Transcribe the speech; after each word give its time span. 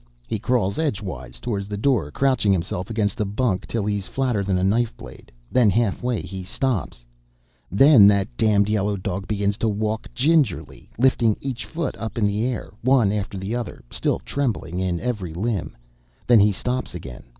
He 0.27 0.39
crawls 0.39 0.79
edgewise 0.79 1.39
towards 1.39 1.67
the 1.67 1.77
door, 1.77 2.09
crouching 2.09 2.51
himself 2.51 2.89
against 2.89 3.17
the 3.17 3.23
bunk 3.25 3.67
till 3.67 3.85
he's 3.85 4.07
flatter 4.07 4.43
than 4.43 4.57
a 4.57 4.63
knife 4.63 4.97
blade; 4.97 5.31
then, 5.51 5.69
half 5.69 6.01
way, 6.01 6.23
he 6.23 6.43
stops. 6.43 7.05
Then 7.69 8.07
that 8.07 8.27
d 8.35 8.47
d 8.65 8.73
yellow 8.73 8.97
dog 8.97 9.27
begins 9.27 9.57
to 9.57 9.69
walk 9.69 10.07
gingerly 10.15 10.89
lifting 10.97 11.37
each 11.39 11.65
foot 11.65 11.95
up 11.97 12.17
in 12.17 12.25
the 12.25 12.41
air, 12.45 12.71
one 12.81 13.11
after 13.11 13.37
the 13.37 13.53
other, 13.55 13.83
still 13.91 14.17
trembling 14.17 14.79
in 14.79 14.99
every 14.99 15.35
limb. 15.35 15.77
Then 16.25 16.39
he 16.39 16.51
stops 16.51 16.95
again. 16.95 17.25